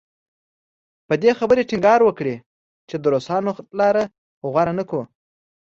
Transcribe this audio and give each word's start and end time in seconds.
پر 1.07 1.15
دې 1.21 1.31
خبرې 1.39 1.63
ټینګار 1.69 1.99
وکړي 2.03 2.35
چې 2.89 2.95
د 2.99 3.05
روسانو 3.13 3.51
لاره 3.79 4.03
غوره 4.51 4.73
نه 4.79 4.83
کړو. 4.89 5.03